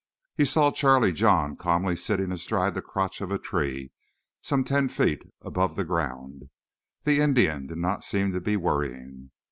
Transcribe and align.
He 0.35 0.45
saw 0.45 0.71
Charlie 0.71 1.11
John 1.11 1.55
calmly 1.55 1.95
sitting 1.95 2.31
astride 2.31 2.73
the 2.73 2.81
crotch 2.81 3.21
of 3.21 3.29
a 3.29 3.37
tree 3.37 3.91
some 4.41 4.63
ten 4.63 4.89
feet 4.89 5.21
from 5.43 5.75
the 5.75 5.83
ground. 5.85 6.49
The 7.03 7.19
Indian 7.19 7.67
did 7.67 7.77
not 7.77 8.03
seem 8.03 8.31
to 8.31 8.41
be 8.41 8.55
worrying. 8.57 9.29